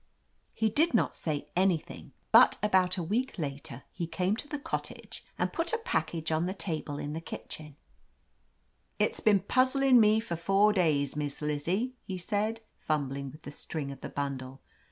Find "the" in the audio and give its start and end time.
4.47-4.57, 6.47-6.55, 7.13-7.21, 8.97-9.05, 13.43-13.51, 14.01-14.09